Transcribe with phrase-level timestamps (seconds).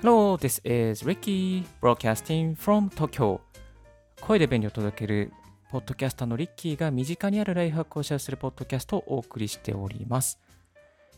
[0.00, 3.40] Hello, this is Ricky broadcasting from Tokyo.
[4.20, 5.32] 声で便利を届ける
[5.72, 10.38] ポッドキャスターのリッキーが身近にあるライフハックをシェアするポッドキャストをお送りしております。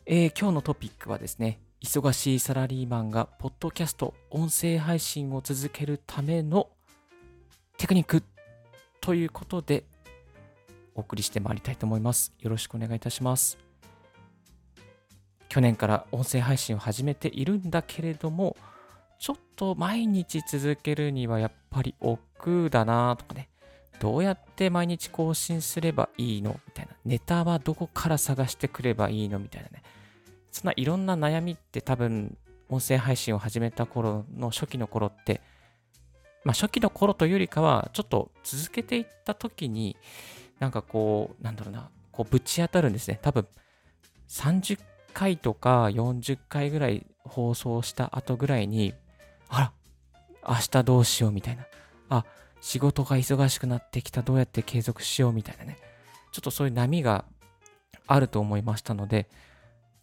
[0.06, 6.70] えー、今日のトピックはですね、忙しいサラリーマンがポッドキャスト、音声配信を続けるための
[7.76, 8.22] テクニック
[9.02, 9.84] ということで
[10.94, 12.32] お送りしてまいりたいと思います。
[12.40, 13.58] よろしくお願いいたします。
[15.50, 18.56] 去年から音声配信を始めているんだけれども、
[19.18, 23.48] ちょっと毎日続けるにはやっぱり億劫だなとかね、
[23.98, 26.92] どうやって毎日更新すればいいのみたいな。
[27.04, 29.82] ネタはどこから探してくればいいのみたいなね。
[30.52, 32.38] そんないろんな悩みって多分、
[32.68, 35.40] 音声配信を始めた頃の初期の頃って、
[36.44, 39.96] まあ初期の頃というよりかは、ちょっと続けていった時に、
[40.60, 43.18] なんかこう、なんだろうな、こうぶち当たるんですね。
[43.20, 43.48] 多分、
[44.28, 44.78] 30
[45.12, 48.94] 回とか40回ぐらい放送した後ぐらいに、
[49.48, 49.72] あら、
[50.48, 51.66] 明日どうしようみたいな。
[52.08, 52.24] あ、
[52.60, 55.78] 仕事が忙しくなってきた、どうやって継続しようみたいなね。
[56.32, 57.24] ちょっとそういう波が
[58.06, 59.28] あると思いましたので、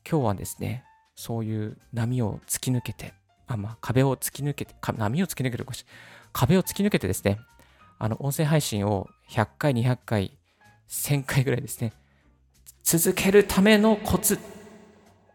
[0.10, 0.84] 今日はですね、
[1.16, 3.14] そういう波を突き抜けて、
[3.48, 5.86] あ、まあ、壁を突き抜けて、波を突き抜けるかし、
[6.32, 7.40] 壁を突き抜けてですね、
[8.00, 10.38] あの、音声配信を100回、200回、
[10.90, 11.94] 1000回ぐらいですね、
[12.84, 14.40] 続けるためのコツ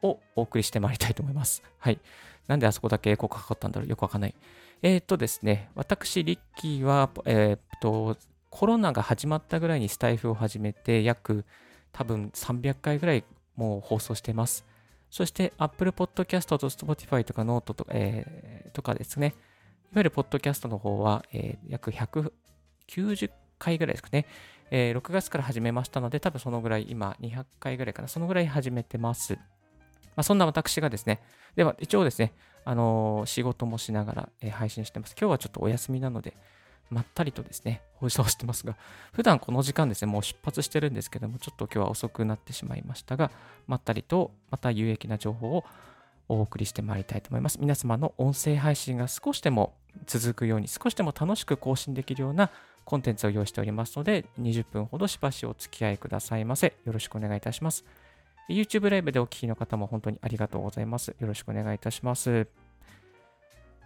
[0.03, 1.63] をお送りしてまいりたいと思います。
[1.79, 2.01] はい。
[2.49, 3.89] なんであそこだけエコーかかったんだろう？
[3.89, 4.35] よくわかんない。
[4.83, 8.17] えっ、ー、とですね、私、リッキーは、えっ、ー、と、
[8.51, 11.45] コロナが始まったぐらいにスタイフを始めて、約
[11.93, 13.25] 多分300回ぐらい
[13.57, 14.67] もう放送してます。
[15.11, 19.35] そして Apple Podcast と Spotify とか Note と,、えー、とかですね、いわ
[19.97, 24.27] ゆるポッドキャストの方は、えー、約190回ぐらいですかね、
[24.71, 29.39] えー、6月から始めましたので、多分そのぐらい、今200回ぐらいかな、そのぐらい始めてます。
[30.17, 31.21] まあ、そんな私がですね、
[31.57, 32.33] では一応ですね、
[32.65, 35.15] あのー、仕事もしながら、えー、配信してます。
[35.19, 36.37] 今日はちょっとお休みなので、
[36.91, 38.77] まったりとですね、放送してますが、
[39.13, 43.31] 普段この時間ですね、もう出発してるんですけども、ちょっと今日は遅くなってしまいましたが、
[43.67, 45.65] まったりとまた有益な情報を
[46.29, 47.59] お送りしてまいりたいと思います。
[47.61, 49.75] 皆様の音声配信が少しでも
[50.07, 52.51] 続くように、少しでも楽しく更新できるような
[52.85, 56.75] コンテンツを用意しておりますので、20分ほどしばしお付き合いくださいませ。
[56.85, 57.85] よろしくお願いいたします。
[58.49, 61.15] YouTube ライブでお聞きの方も本当にありがとうございます。
[61.19, 62.47] よろしくお願いいたします。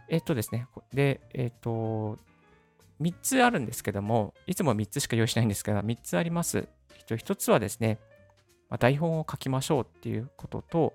[0.09, 0.67] えっとですね。
[0.93, 2.19] で、えっと、
[3.01, 6.69] 3つあるんですけども、いつも3つしか用意しないんですが、3つあります。
[7.09, 7.99] 1つはですね、
[8.69, 10.95] ま、台本を書きましょうっていうことと、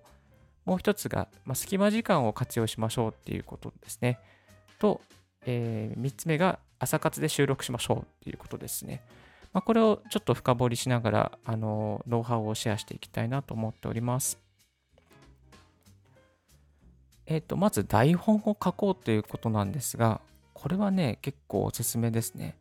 [0.65, 4.19] もう1つが、ま、隙間時間を活用しましょうっていうことですね。
[4.79, 5.01] と、
[5.45, 9.03] えー、3つ目が朝活で収録しましょうっていうことですね。
[9.53, 14.39] まあ、これをちょっと深掘りしながら、あの、ノウハウをシェアしていきたいなと思っております。
[17.25, 20.21] えっ、ー、と、まず台本を書こうということなんですが、
[20.53, 22.55] これはね、結構おすすめですね。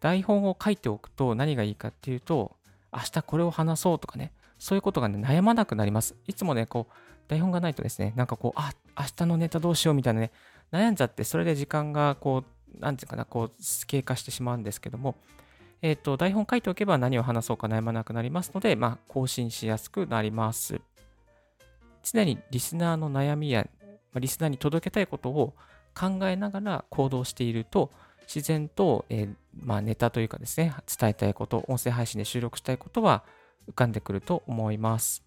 [0.00, 2.56] 台本を書いておくと何がいいかっていうと、
[2.92, 6.16] 明日これを話そうとかね、そういうことがね、悩まなくなります。
[6.26, 6.94] いつもね、こう、
[7.28, 10.32] 台本がないとですね、なんかこう、あ、明日のネタどうしようみたいなね、
[10.72, 12.44] 悩んじゃって、それで時間がこ
[12.74, 13.52] う、なんていうかな、こう、
[13.86, 15.16] 経過してしまうんですけども、
[15.82, 20.80] えっ、ー、と、台本書いておけば何を話そうか悩まなくなりますので、まあ、更新しやすくなります。
[22.02, 23.66] 常にリスナーの悩みや、
[24.12, 25.54] ま、リスナーに届けたいことを
[25.94, 27.90] 考えながら行動していると、
[28.32, 33.24] 自然と、えー、まあ、ネタというかですね、伝えたいこと、音声配信で収録したいことは
[33.68, 35.24] 浮かんでくると思います。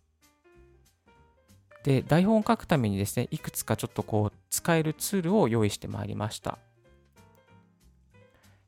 [1.84, 6.58] で、台本を書くためにですね、いくつかちょっとこう、使えるツールを用意してまいりました。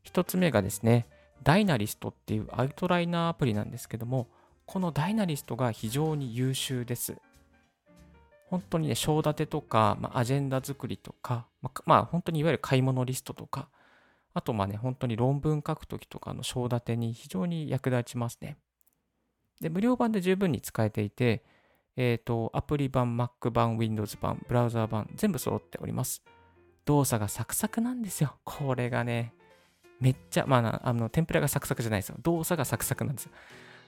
[0.03, 1.07] 一つ目がですね、
[1.46, 4.28] ダイナリストっていうアウトライナーアプリなんですけども、
[4.66, 7.16] このダイナリストが非常に優秀です。
[8.50, 13.70] 本当にね、章立てとか、まあ、アジェンダ作りとか、まあ、まあ、本当にいわゆる買い物リストとか、
[14.34, 18.58] あとまあね、本当に論文書くときとかの章立てに非常に役立ちますね。
[19.62, 21.46] で、無料版で十分に使えていて、
[21.96, 26.24] えっ、ー、と、アプリ版、Mac 版、Windows 版、ブラウザ版、全部揃っております。
[26.86, 28.36] 動作がサクサクなんですよ。
[28.44, 29.34] これがね、
[30.00, 32.18] めっちゃ、まあ、あの、天ぷらがサクサクじゃないですよ。
[32.22, 33.32] 動作がサクサクなんですよ。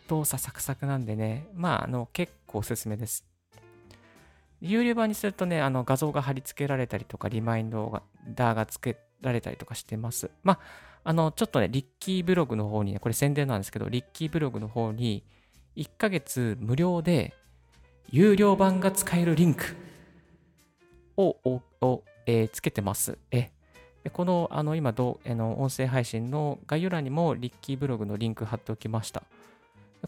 [0.07, 3.25] 動作サクサクなんでね、まあ、あの、結構おすすめです。
[4.61, 10.31] 有料版にするとね、あの、画像が貼り付けられたりとか、リマインドが、ダーが付けられたりとかしてます。
[10.43, 10.59] まあ、
[11.03, 15.23] あの、ちょっとね、リッキーブログの方にね、これ宣伝なんですけど、リッキーブログの方に、
[15.75, 17.33] 1ヶ月無料で、
[18.09, 19.63] 有料版が使えるリンク
[21.17, 21.37] を、
[21.81, 23.17] を、えー、つけてます。
[23.31, 23.51] え、
[24.07, 29.23] でこのあの今どあの音声配信の概要欄にもリッキーブログのリンク貼っておきました。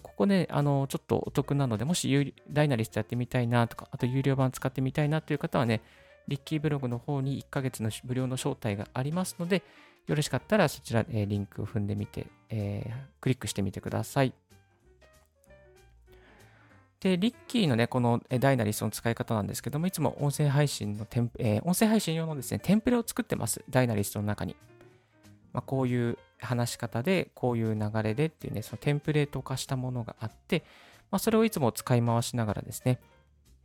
[0.02, 5.82] ここね、あのちょっとお得なので、もしダイナリストやってみたいなとか、あと有料版使ってみたいなという方はね、
[6.30, 9.64] リッキーブログの方に1ヶ月の無料の招待がありますので、
[10.08, 14.32] よろしかったらそちら、えー、リンクを踏んでみて、えー、クリックしてみてください。
[17.00, 23.64] で、リッキーのね、このダイナリストの使い方なんですけども、いつも音声配信のテン、えー、音声配信用のですね、テンプレを作ってます。
[23.70, 24.56] ダイナリストの中に。
[25.54, 30.64] まあ、こういう話し方で、こういう流れでっていうね、そのテンプレート化したものがあって、
[31.10, 33.00] まあ、それをいつも使い回しながらですね、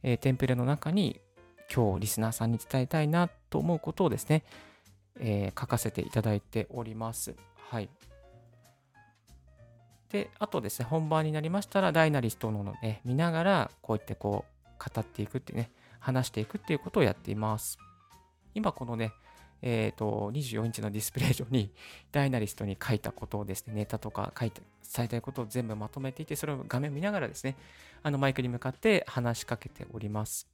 [0.02, 1.20] えー、テンプレの中に
[1.74, 4.44] 今日リスナーさんに伝えたいなと思うことをですね、
[5.18, 7.34] えー、書かせていただいております。
[7.70, 7.88] はい。
[10.14, 17.80] で、あとですね、本番になりましたら、ダイナリストののね、見ながら、こうやってこう、語っていくってね、話していくっていうことをやっています。
[18.54, 19.12] 今、このね、
[19.60, 21.72] えっ、ー、と、24インチのディスプレイ上に、
[22.12, 24.62] ダイナリストに書いたことをですね、ネタとか書いて、
[24.96, 27.56] 伝えたいことを全部まとめていて、それを画面見ながらですね、
[28.04, 30.46] あのマイクに向かって話しかけております。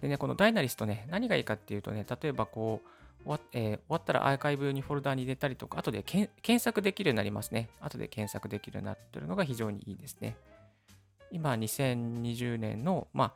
[0.00, 2.88] でね、このダイナリストね、何がいいかっていうとね、例えばこう、
[3.24, 7.68] 終わ,、えー、終わったらアーカイブにフォルダーに入れたりとか、後で検索できるようになりますね。
[7.80, 10.36] 後で検索できるようになってるのが非常にいいですね。
[11.30, 13.32] 今、2020年の、まあ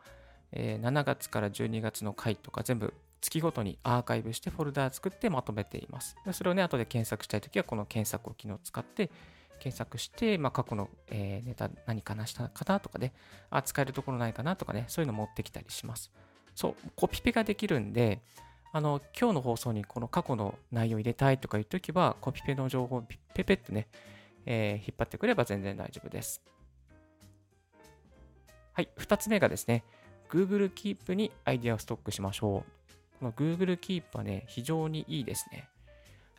[0.53, 6.17] えー、7月から12月の回とか全部月ごとにアーカイブしてフォルダー作ってまとめています。
[6.33, 9.11] それをね、後で検索したいときは、この検索を機能を使って
[9.59, 13.13] 検索して、まあ、過去の、え、ネタ何かなしたかなとかね、
[13.51, 16.11] あ、使えるところないかなとかね、そういうの持ってきたりします。
[16.55, 18.21] そう、コピペができるんで、
[18.77, 23.89] あの、今日の放送にこの過去の内容入れたいとかいうときは、コピペの情報をペペってね、
[24.45, 26.43] えー、引っ張ってくれば全然大丈夫です。
[28.75, 29.83] はい、2つ目がですね、
[30.29, 33.19] Google Keep にアイデアをストックしましょう。
[33.21, 35.71] この Google Keep はね、非常にいいですね。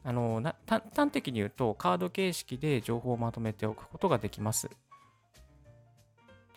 [0.04, 4.69] あの端的に言うと、カード形式で情報をまとめておくことができます。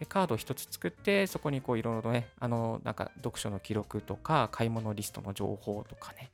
[0.01, 6.31] でカード1つ作って、そこにこういろいろね、あの、なんか読書の記録とか、買い物リストの情報とかね、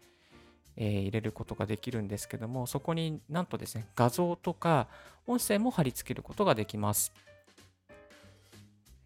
[0.76, 4.86] えー、入れることができるんですけども、そこになんとですね、画像とか
[5.26, 7.12] 音声も貼り付けることができます。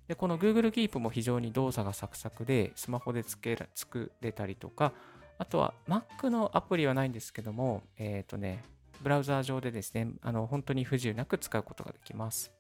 [0.09, 4.93] で、この Google Keep も非常に動作がサクサクで、スマホでつけ作れたりとか、
[5.39, 8.63] あとは Mac のアプリはないんですけども、え、ー、とね、
[9.01, 12.53] ブラウザー上でですね、あの本当に不自由なく使うことができます。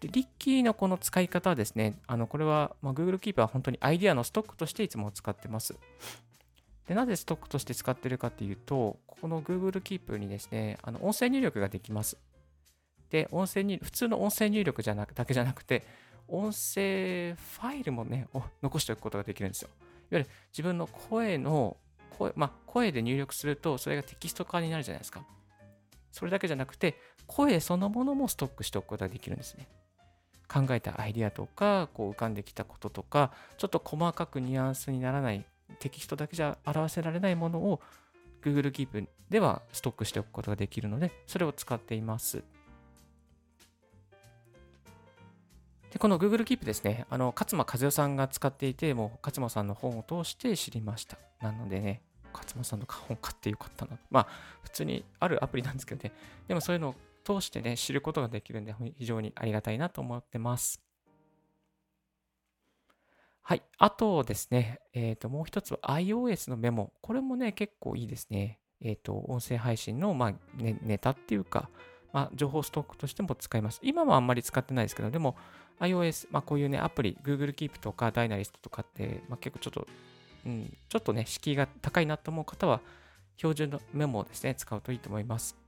[0.00, 5.76] で、リッキーのこの使い方はですね、あのこれは、まあ、Google Keep は本当にアイデアのストックとしていつも使ってます。
[6.88, 12.16] でなぜストックとして使ってるかっていうと、ここの Google Keep にですね、あの音声入力ができます。
[13.10, 15.84] で、音声に、普通の音声入力じゃなくだけじゃなくて、
[16.26, 18.28] 音声ファイルもね、
[18.62, 19.68] 残しておくことができるんですよ。
[20.10, 21.76] いわゆる自分の声の
[22.18, 25.24] 声、まあ、声で入力すると、それがテキスト化になるじゃないですか。
[26.12, 29.68] それだけじゃなくて、声そのものもストックしておくことができるんですね。
[30.50, 35.44] 考えたアイデアとか、こう浮かんできたこととか、ちょっと細かくニュアンスにならない
[35.78, 37.80] テキストだけじゃ表せられないものを
[38.42, 42.42] Google Keep ではストックしておくことができるので、それを使っています。
[45.92, 51.16] でこの Google Keep ですね、あの勝間和代さんが使っていて、もう勝間さんの本を通して知りました。
[51.40, 52.02] なのでね、
[52.32, 53.98] 勝間さんの本買ってよかったな。
[54.10, 54.26] まあ、
[54.62, 56.12] 普通にあるアプリなんですけどね、
[56.48, 56.94] でもそういうのを
[57.38, 60.82] 通してね、知ることができるんで、非常にありがたいなと思ってます。
[63.42, 63.62] はい。
[63.78, 66.92] あとですね、えっ、ー、と、もう一つは iOS のメモ。
[67.00, 68.60] これもね、結構いいですね。
[68.80, 71.68] えっ、ー、と、音声配信の、まあ、ね、ネタっていうか、
[72.12, 73.80] まあ、情報ストックとしても使います。
[73.82, 75.36] 今はあんまり使ってないですけど、でも
[75.80, 79.86] iOS、まあ、こういうね、アプリ、Google Keep とか Dynalist とかって、まあ、結構ちょっと、
[80.46, 82.80] うん、ちょっとね、敷居が高いなと思う方は、
[83.36, 85.59] 標準のメモをですね、使うといいと思います。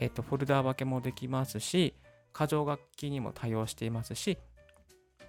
[0.00, 1.94] えっ、と、フォルダー分けもできますし、
[2.36, 4.38] 箇条書きにも対応していますし、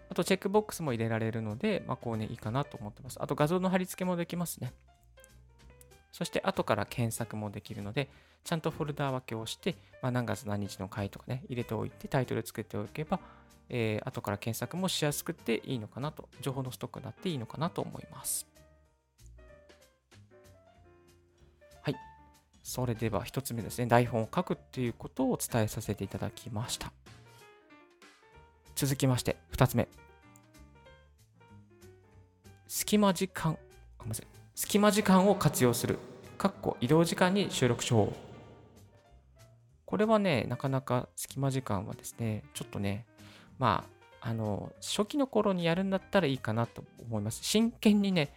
[0.10, 3.18] あとチェックボックスも入れられるので、まあ、こうね、いいかなと思ってます。
[3.22, 4.74] あと画像の貼り付けもできますね。
[6.12, 8.10] そして後から検索もできるので、
[8.44, 13.20] ちゃんとフォルダー分けをして、まあ、何月何日の回とかね、入れておいてタイトル作っておけば、
[13.70, 18.51] えー、後から検索もしやすくていいのかなと、情報のストックになっていいのかなと思います。
[22.64, 26.92] それでは1つ目ですね、台本を書くっていうことをお伝えさせていただきました。
[28.76, 29.88] 続きまして、2つ目。
[32.68, 33.58] 隙間時間、
[33.98, 34.28] ごめんなさい。
[34.56, 36.00] 隙間時間を活用する。
[36.38, 38.14] かっこ移動時間に収録しよう。
[39.86, 43.06] これはね、なかなか隙間時間はですね、ちょっとね、
[43.60, 43.86] ま
[44.22, 47.44] あ、あの、初期の頃にやるんだったらいいかなと思います。
[47.44, 48.34] 真剣にね、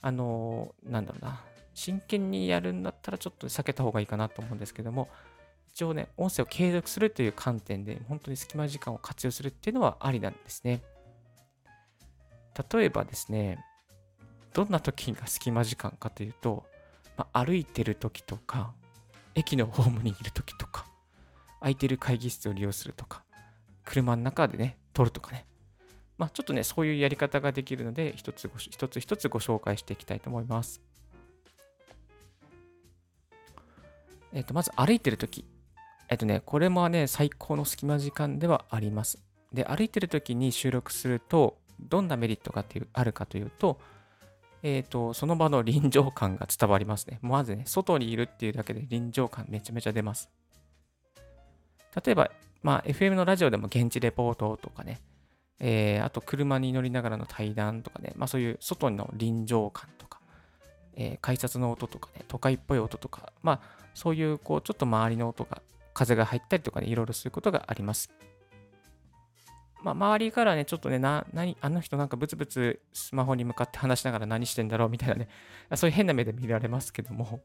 [0.00, 5.08] あの、なんだろうな、真剣にやるんだったらちょっと避けた方がいいかなと思うんですけども、
[5.68, 10.82] 一応ね、音声を継続するという観点で、本当に隙間時間を活用するっていうのはありなんですね。
[12.72, 13.58] 例えばですね、
[14.52, 16.64] どんな時が隙間時間かというと、
[17.16, 18.72] まあ、歩いてる時とか、
[19.34, 20.86] 駅のホームにいる時とか、
[21.58, 23.24] 空いてる会議室を利用するとか、
[23.84, 25.44] 車の中でね、撮るとかね。
[26.18, 30.80] まあ、ちょっとね、そういうやり方ができるので、一つ一つ一つご紹介していきたいと思います。
[34.34, 35.44] えっ、と、まず歩いてる時。
[36.08, 39.24] えっ、とね、これもね、最高の隙間時間ではあります。
[39.52, 43.80] で、歩いてる時に収録すると、どんなメリットがっていうあるかというと、
[44.62, 47.20] えっ、と、その場の臨場感が伝わりますね。
[47.22, 50.28] まずね、外にいるっていうだけで臨場感めちゃめちゃ出ます。
[52.04, 52.30] 例えば、
[52.62, 55.00] まあ、FM のラジオでも現地レポートとかね、
[55.60, 60.20] えー、あと車に乗りながらの対談とかね、まあそういう外の臨場感とか、
[60.96, 65.62] えー、改札の音とかね、都会っぽい音とか、まあそういうこうちょっと周りの音が、
[65.94, 68.10] 風が入ったりとかね、いろいろすることがあります。
[69.84, 75.28] まあ、周りからね、ちょっとね、な、何、あの人なんかブツブツスマホに向かって話しながら何してんだろうみたいなね、
[75.76, 77.42] そういう変な目で見られますけども、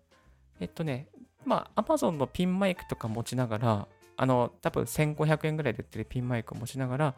[0.60, 1.10] えっとね、
[1.46, 7.16] まあ、Amazon のピンマイクとか持ちながら、あの、多分1500円ぐらいで売ってるピンマイクを持ちながら、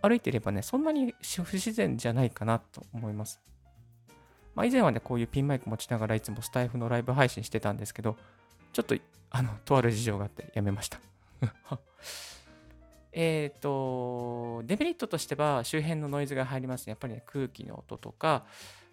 [0.00, 3.40] 歩いてればね、そんなに不自然じゃないかなと思います。
[4.54, 8.16] まあ、以前はね、こういうピンマイク持ちながらいつもスタイフのライブ配信してたんですけど、
[8.72, 8.96] ちょっと、
[9.30, 11.00] あの、とある事情があってやめました。
[13.12, 16.92] えっ、と、デメリットとしては周辺のノイズが入りますね。
[16.92, 18.44] やっぱりね、空気の音とか、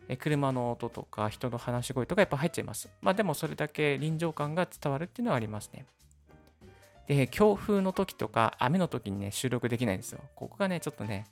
[0.07, 2.89] え車の音とか、人の話し声とかやっぱ入っちゃいます。
[3.01, 5.85] まあでもそれだけ臨場感が伝わるっていうのはありますね。
[7.07, 10.21] で、強風の時とか雨の時にね、収録できないんですよ。
[10.35, 11.25] ここがね、ちょっとね、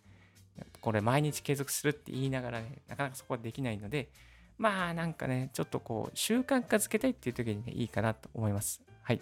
[0.81, 4.09] これ毎日継続するって言いながらね、なかなかそこはできないので、
[4.57, 8.81] まあなんかね、ちょっとこう、習慣化づけたいっていう時にね、いいかなと思います。
[9.03, 9.21] はい。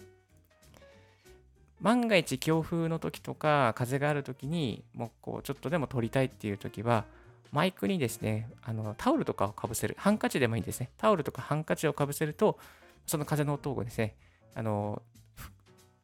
[1.80, 7.04] 万が一強風の時とか風がある時にもうこうちょっとでも撮りたいっていう時は
[7.52, 12.58] マイクにですねあのタオルとかをかぶせるハンカチでもいいんですねタオルとかハンカチをかぶせると
[13.06, 14.16] その風の音をですね
[14.54, 15.02] あの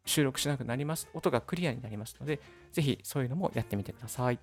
[0.06, 2.40] 収録しなくなります音がクリアになりますので
[2.72, 4.38] ぜひそういうのもやってみてください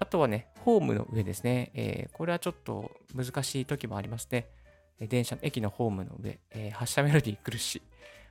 [0.00, 4.46] あとはねホームの上ですね、えー、これはちょっと難しい時もありますね
[5.00, 7.82] 電車の駅のホームの上、えー、発車メロディー苦しい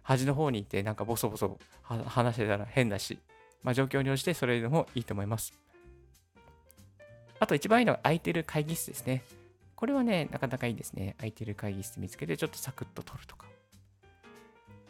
[0.03, 3.19] 端の方にいてなんかボソボソ話してたら変だし、
[3.61, 5.53] まあ、状況に応じてそれでもいいと思います。
[7.39, 9.23] あと一番いいのは空いてる会議室ですね。
[9.75, 11.15] これはね、なかなかいいですね。
[11.17, 13.45] 空いてる会議室見つけてちょっとサクッと取るとか。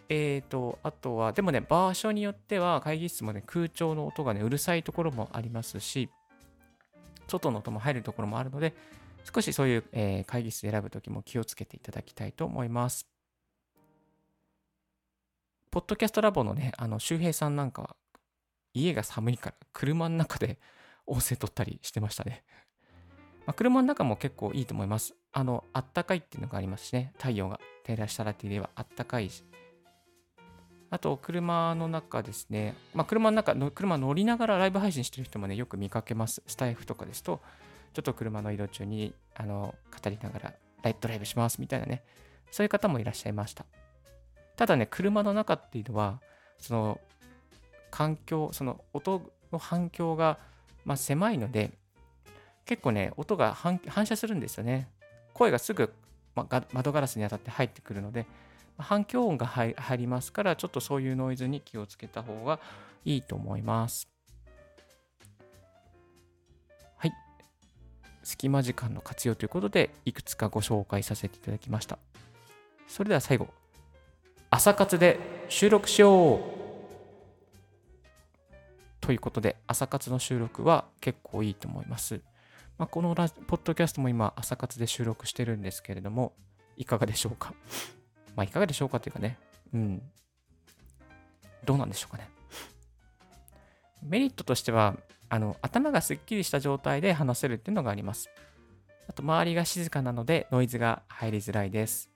[0.07, 6.09] えーと、あとは、でもね、場所によっては会議室もね、空調の音がね、うるさいところもありますし、
[7.27, 8.73] 外の音も入るところもあるので、
[9.33, 13.07] 少しそういう、えー、会議室選ぶときも気をつけていただきたいと思います。
[15.69, 17.95] ポッドキャストラボのね、あの、周平さんなんかは、
[18.73, 20.59] 家が寒いから車の中で
[21.05, 22.43] 音声取ったりしてましたね。
[23.45, 25.13] まあ、車の中も結構いいと思います。
[25.31, 27.13] あの、あったかいっていうのがありますしね。
[27.17, 29.43] 太陽が照らしたらって言えばあったかいし。
[30.89, 32.75] あと、車の中ですね。
[32.93, 36.41] まあ、車の中、車乗りながらライブ配信してる人もね、よく見かけます。
[36.47, 37.41] スタイフとかですと、
[37.93, 40.53] ちょっと車の移動中に、あの、語りながら、
[40.83, 42.03] ライトライブしますみたいなね。
[42.51, 43.65] そういう方もいらっしゃいました。
[44.55, 46.21] ただね、車の中っていうのは、
[46.57, 47.01] その
[47.91, 50.39] 環境、その音の反響が、
[50.85, 51.71] まあ、狭いので、
[52.65, 54.89] 結構ね、音が反射するんですよね。
[55.33, 55.93] 声がすぐ、
[56.35, 58.25] ま、窓ガラスに当たって入ってくるので、
[58.77, 62.59] 反響音が入りますから、ちょっとそういうノイズに気をつけた方が
[63.05, 64.07] いいと思います。
[66.97, 67.13] はい。
[68.23, 71.97] 隙間時間の活用ということで、いくつかご紹介させていただきました。
[72.87, 73.47] それでは最後、
[74.49, 75.19] 朝活で
[75.49, 76.41] 収録しよう
[79.01, 82.21] ということで、朝活の収録は結構いいと思います。
[82.77, 86.33] まあ、このラポッドキャストも今、朝活で収録してるんですけれども、
[86.75, 87.53] いかがでしょうか？
[88.37, 89.37] まあ、いかがでしょうかというかね、
[89.73, 90.01] うん。
[91.65, 92.29] どうなんでしょうかね。
[94.03, 94.95] メリットとしては、
[95.27, 98.29] あの頭がすっきりした状態で話せるっていうのがあります。
[99.09, 102.11] あと、周りが静かなのでノイズが入りづらいです。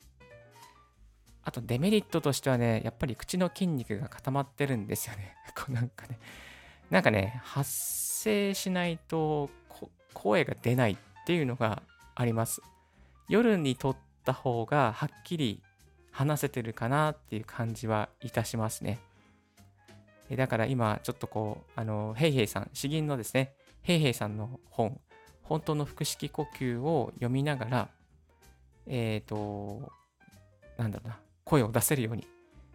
[1.43, 5.35] あとデメリットとしてはね、やっぱり口の筋肉が固まってるんですよね。
[5.57, 6.19] こうなんかね、
[6.91, 9.49] なんかね、発声しないと
[10.13, 11.81] 声が出ないっていうのが
[12.13, 12.61] あります。
[13.27, 15.63] 夜に撮った方がはっきり
[16.11, 18.99] 話せてるかなっていう感じはいたしますね。
[20.35, 24.99] だから今ちょっとこう、あの、ヘイヘイさん、詩吟のですね、ヘイヘイさんの本、
[25.43, 27.89] 本当の腹式呼吸を読みながら、
[28.87, 29.91] えっ、ー、と、
[30.77, 32.27] なんだろうな、声を出せるように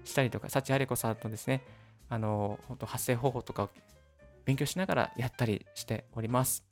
[0.05, 1.63] したりとか、幸あれ子さんとですね、
[2.09, 3.71] あの、本当発声方法とかを
[4.45, 6.63] 勉強しながらやったりしております。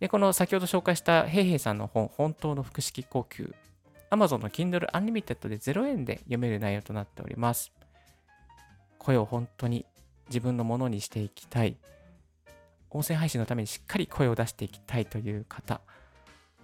[0.00, 3.54] で、この先ほど紹介したヘイヘイさんの本、本当の腹式呼吸、
[4.14, 7.72] Amazon の Kindle Unlimited で0円で読める内容となっております。
[8.98, 9.84] 声を本当に
[10.28, 11.76] 自分のものにしていきたい。
[12.90, 15.80] 音声配信のためにしっかり声を出していきたいという方、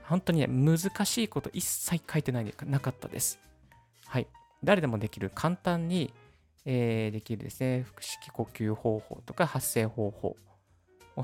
[0.04, 3.40] 本当にね、難しいこと一切書いてないなかったです。
[4.06, 4.28] はい。
[4.62, 6.12] 誰でもできる、簡単に、
[6.64, 10.36] えー、できるですね、腹式呼吸方法とか発声方法。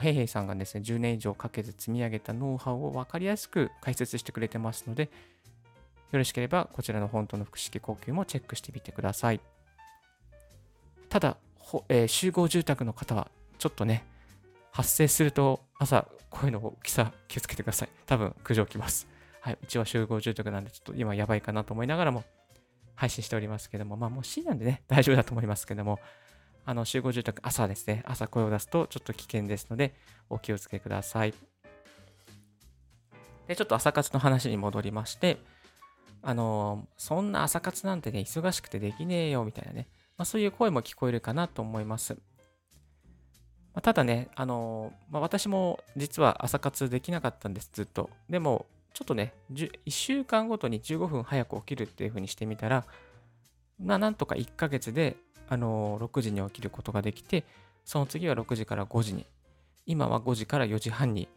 [0.00, 5.10] ヘイヘイさんがですね、10年以上かけて積み上げたノウハウを分かりやすく解説してくれてますので、
[6.12, 9.40] よろしければこちらの本当の腹式呼吸もチェックしてみてください。
[11.08, 11.36] ただ、
[11.88, 14.04] えー、集合住宅の方はちょっとね、
[14.70, 17.88] 発生すると朝声の大きさ気をつけてください。
[18.06, 19.08] 多分苦情きます。
[19.40, 22.24] はい、うちは集合住宅なんでちょっと今やばいかなと思いながらも
[22.96, 26.00] 配信しておりますけども、まあもう C なんでね、 大丈夫だと思いますけども、
[26.64, 29.94] あの集合住宅朝ですね、朝声を出すとちょっと危険ですので、
[30.28, 31.34] お気をつけください。
[33.46, 35.38] で、ちょっと朝活の話に戻りまして、
[36.22, 42.16] あの、そんな朝活なんてね、忙しくてできねえよみたいなね、まあ、そういう声も聞こえるかなと思います。
[43.74, 48.10] ま、ただね、あのまあ、私も実は朝活できなかったんです、ずっと。
[48.28, 52.84] でも、ちょっとね、1週間ごとに15分早く起きるっていう風にしてみたら、
[53.78, 55.16] まあ、なんとか1ヶ月で、
[55.48, 57.44] あの6時に起きることができて、
[57.84, 59.26] その次は6時から5時に、
[59.84, 61.28] 今は5時から4時半に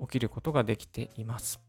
[0.00, 1.60] 起きることができています。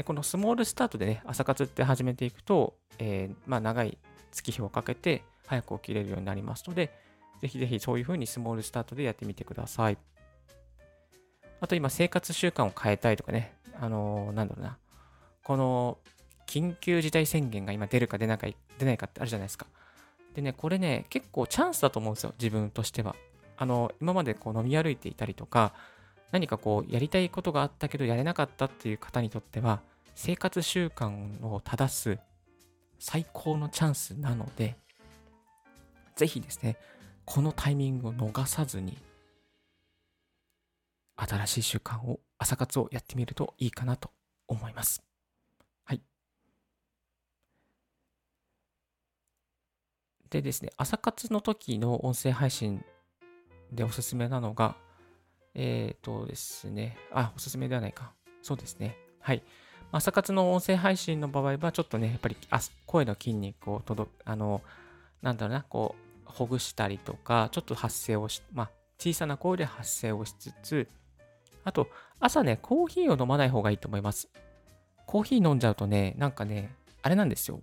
[0.00, 3.98] でこのスモールスタートでね、朝活って始めていくと、えー、まあ、長い
[4.32, 6.90] 月日をかけて早く起きれるようになりますので、
[7.42, 9.98] ぜひぜひそういう風にスモールスタートでやってみてください。
[11.60, 14.78] あと今、生活習慣を変えたいとかね、あのー、なんだろうな、
[15.44, 15.98] この
[16.46, 18.46] 緊急事態宣言が今出るか出ないか
[18.78, 19.66] 出ないかってあるじゃないですか。
[20.34, 23.16] でね、これね、結構チャンスだと思うんですよ、自分としては。
[23.58, 25.74] あの、今までこう飲み歩いていたりとか、
[26.32, 29.80] 何かこうやりたいことがあったけどやれなかったっていう方にとっては、
[30.14, 32.18] 生活習慣を正す
[32.98, 34.76] 最高のチャンスなので、
[36.16, 36.76] ぜひですね、
[37.24, 38.98] このタイミングを逃さずに、
[41.16, 44.10] 新しい習慣を、朝活をやってみるといいかなと
[44.46, 45.02] 思います。
[45.84, 46.02] はい。
[50.28, 52.84] でですね、朝活の時の音声配信
[53.72, 54.76] でおすすめなのが、
[55.54, 58.12] えっ、ー、とですね、あ、おすすめではないか。
[58.42, 58.96] そうですね。
[59.20, 59.42] はい。
[59.92, 62.36] 朝活の音声配信の場合は、ちょっとね、やっぱり
[62.86, 64.62] 声の筋肉を届あの、
[65.22, 70.88] なんだろうな、こう、ほぐしたりとか、ちょっと発声をし、まあ、小さな声で発声をしつつ、
[71.64, 71.88] あと、
[72.20, 74.28] 朝ね、コーヒーを飲まない方がいいと思います。
[75.06, 77.60] コーヒー飲んじゃうとね、なんかね、あれなんですよ。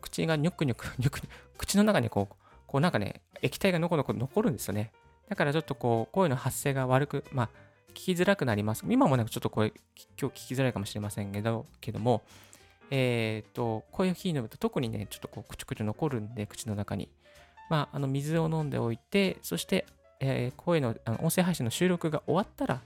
[0.00, 2.34] 口がニョクニョク、ニョクニョク、口の中にこう、
[2.66, 4.92] こうなんかね、液体がのこのこ残るんですよね。
[5.30, 7.48] だからちょっとこう、声の発声が悪く、まあ、
[7.90, 8.84] 聞きづらくなります。
[8.88, 9.72] 今もね、ちょっとこれ、
[10.20, 12.22] 今日聞きづらいかもしれませんけど、けども、
[12.90, 17.08] えっ、ー、と、コーヒー飲むと特にね、ちょっとこう、くちゅくちゅ残るんで、口の中に。
[17.68, 19.86] まあ、あの、水を飲んでおいて、そして、
[20.18, 22.82] えー、声のあの音声配信の収録が終わったら、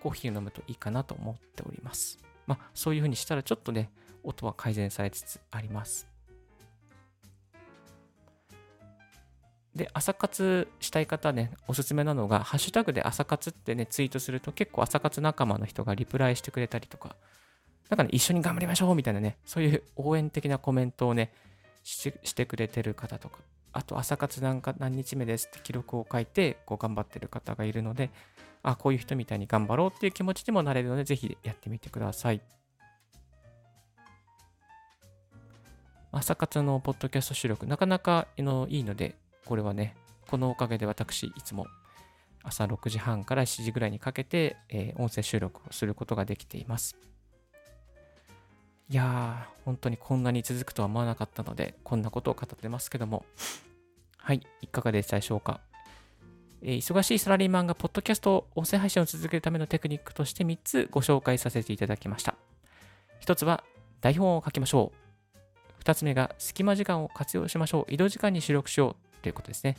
[0.00, 2.18] コーヒーを飲むといいかなと思っております。
[2.46, 3.90] まあ、そういう風にしたら、ちょっとね、
[4.24, 6.11] 音は改善されつつあります。
[9.74, 17.16] で、朝活したい方ね、おすすめなのが、ハッシュタグで朝活ってね、ツイートすると結構朝活仲間の人がリプライしてくれたりとか、
[17.88, 21.32] なんかね、一緒に頑張りましょうみたいなね、そういう 応援的なコメントをね、
[21.84, 23.38] してくれてる方とか、
[23.72, 28.10] あと朝活なんか何日目ですって記録を書いて、こう頑張ってる方がいるので、
[28.62, 32.42] あ、こういう人みたいに頑張ろうっていう気持ちにもなれるので、ぜひやってみてください。
[36.12, 39.96] 朝活のポッドキャスト収録、なかなかのいいので、これはね、
[40.28, 41.66] このおかげで私、いつも
[42.42, 46.96] 朝6時半から7時ぐらいにかけて、えー、音声収録をすることができています。
[48.88, 53.24] いやー、本当にこんなに続くとは思わなかったので、こんなことを語ってますけども、
[54.18, 55.60] はい、いかがでしたでしょうか？
[56.62, 62.36] えー、忙しいサラリーマンがポッドキャスト音声配信を続けるためのテクニックとして3つご紹介させていただきました。
[63.22, 63.64] 1つは
[64.00, 64.92] 台本を書きましょ
[65.80, 65.82] う。
[65.82, 67.92] 2つ目が隙間時間を活用しましょう。
[67.92, 69.11] 移動時間に収録しよう。
[69.22, 69.76] ということですね。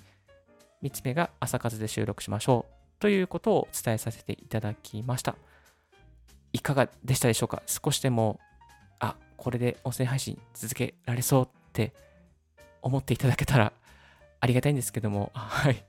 [0.82, 5.36] 3つ目が朝活で収録しましょうということをお伝えさせていただきました。
[6.54, 7.62] いかがでしたでしょうか？
[7.66, 8.40] 少しでも、
[9.00, 11.94] あ、これで音声配信続けられそうって
[12.82, 13.74] 思っていただけたら
[14.40, 15.84] ありがたいんですけども、 はい。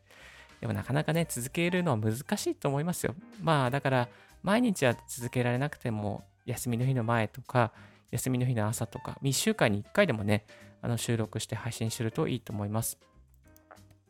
[0.60, 3.14] でもなかなかね、続けるのは難しいと思いますよ。
[3.42, 4.08] まあだから、
[4.42, 7.72] 毎日は続けられなくても、休みの日の前とか、
[8.10, 10.46] 休みの日の朝とか、1週間に1回でもね、
[10.80, 12.98] あの収録して配信するといいと思います。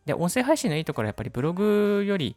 [0.06, 2.36] で、音声配信のいいところはやっぱりブログより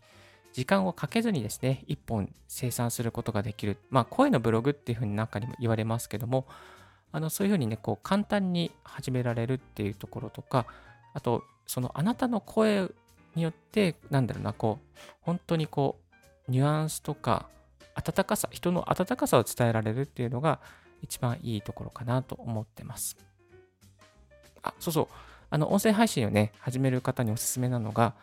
[0.54, 3.78] 時間をかけずにですね、1本生産することができる。
[3.90, 6.48] まあ、声のブログっていうふうに中にも言われますけども、
[7.12, 10.66] あのそういうふうにね、こう簡単に始められるっていうところとか、
[11.14, 12.90] あと、そのあなたの声
[13.36, 16.00] によって、なんだろうな、こう、本当にこ
[16.48, 17.50] う、ニュアンスとか、
[17.94, 20.60] 温かさ、人の温かさを伝えられるっていうのが
[21.02, 23.18] 一番いいところかなと思ってます。
[24.64, 25.08] あ、そうそう。
[25.50, 28.16] あの、音声配信をね、始める方におすすめなのが、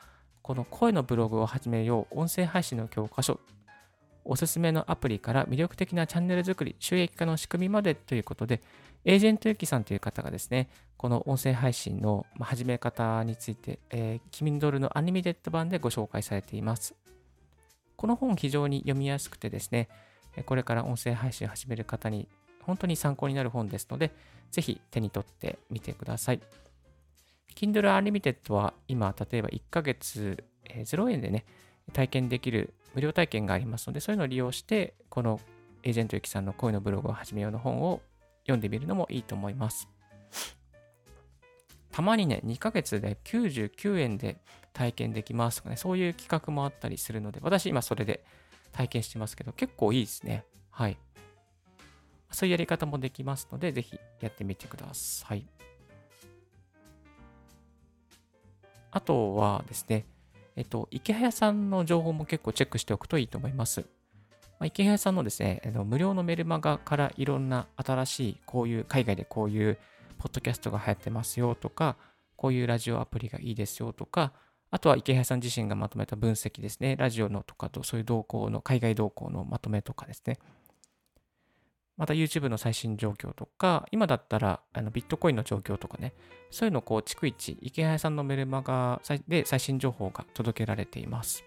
[0.42, 3.40] この声のブログを始めよう音声配信の教科書、
[4.24, 8.60] おすすめのアプリから魅力的なチャンネル作り、収益化の仕組みまでということで、
[9.04, 16.94] エージェントゆきさんという方がですね、この音声配信の始め方について、えー、ドルのアニメテッド版でご紹介されています。
[17.96, 19.88] この本非常に読みやすくてですね、
[20.46, 22.28] これから音声配信を始める方に
[22.62, 24.10] 本当に参考になる本ですので、
[24.50, 26.40] ぜひ手に取ってみてください。
[27.54, 31.44] Kindle Unlimited は今、例えば1ヶ月、え0円でね、
[31.92, 35.40] 体験できる無料体験がありますので、そういうのを利用して、この
[35.82, 38.00] エージェントゆきさんの恋のブログを始めようの本を
[38.42, 39.88] 読んでみるのもいいと思います。
[41.92, 44.38] たまにね、2ヶ月で99円で
[44.72, 48.24] 体験できますとかね、そういう企画もあったりするので、私今それで
[48.72, 50.44] 体験してますけど、結構いいですね。
[50.70, 50.98] はい。
[52.32, 55.46] そういうやり方もできますので、ぜひやってみてください。
[58.94, 60.06] あとはですね、
[60.54, 63.80] えっと、池早さんの情報も結構チェックしておくといいと思います。
[63.80, 63.86] ま
[64.60, 69.78] あ、池早さんのですね、あの無料のメルマガからいろんな新しい、こういう、海外でこういう
[70.16, 71.96] ポッドキャストが流行ってますよとか、
[72.36, 74.32] こういうラジオアプリがいいですよとか、
[74.70, 76.94] あとは池原さん自身がまとめた分析ですね。
[76.94, 80.38] ラジオのとかと、そういう動向の、海外動向のまとめとかですね。
[81.96, 86.14] また YouTube の最新状況とか、今だったらあのビットコインの状況とかね、
[86.50, 91.44] そういうのをこう、逐一、池原さんのメルマガで最新情報が届けられています。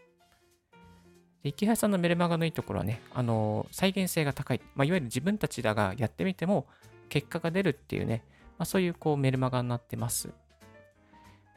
[1.43, 4.62] 池原さんのメルマガのいいところはね、あの再現性が高い。
[4.75, 6.67] まあ、いわゆる自分たちらがやってみても
[7.10, 8.23] 結果が出るっていうね、
[8.57, 10.29] まあ、そういうこうメルマガになってます。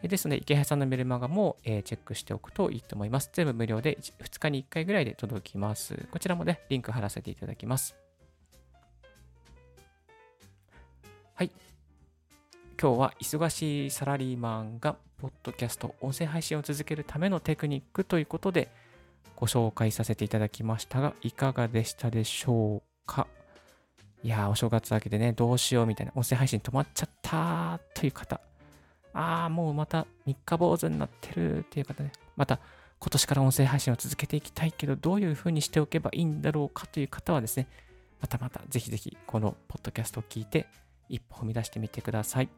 [0.02, 3.30] ですので、池原さんのメルマガも、え、チェックしておくといいと思います。
[3.34, 6.08] 全部無料で2日に1回ぐらいで届きます。
[6.10, 7.96] こちらもね、リンク貼らせていただきます。
[11.40, 11.50] はい。
[12.78, 18.70] 今日は忙しいサラリーマンが、ポッドキャスト、音声配信を続けるためのテクニックということで、
[19.36, 23.26] ご紹介させていただきましたが、いかがでしたでしょうか？
[24.22, 28.38] いやー、お正月明けでね、どうしようみたいな、音声配信止まっちゃったという方、
[29.14, 32.60] ああ、もうまた三日坊主になってるっていう方ね、また
[32.98, 37.66] 今年から音声配信を続けていきたいけど、どういうふうにしておけばいいんだろうかという方はですね、
[38.20, 40.66] またまたぜひぜひこのポッドキャストを聞いて
[41.10, 42.48] 一歩踏み出してみてください。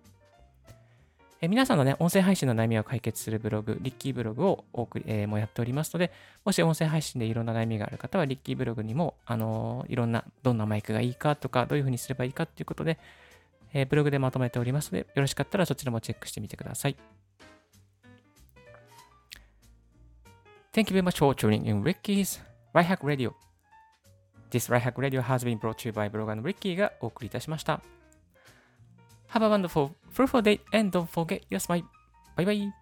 [1.44, 6.12] え皆さんのね、音声配信の悩みを解決するブログ、リッキーブログをお送り、えー、もやっておりますので、
[6.44, 12.96] もし音声配信でいろんな悩みがある方は、リッキーブログにも、あのー、いろんな、どんなマイクがいいかとか、どういうふうにすればいいかっていうことで、
[13.72, 16.96] えー、ブログでまとめておりますので、よろしかったらそちらもチェックしてみてください。
[20.72, 22.40] Thank you very much for tuning in Ricky's
[22.72, 23.34] Right Hack Radio.
[24.50, 27.82] This Right Hack Radio has been brought to you by ブロガーの Ricky がお送りいたしました。
[29.32, 31.88] Have a wonderful, fruitful day and don't forget your smile.
[32.36, 32.81] Bye bye.